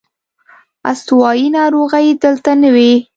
استوايي 0.91 1.45
ناروغۍ 1.55 2.07
دلته 2.23 2.51
نه 2.61 2.69
وې. 2.75 2.93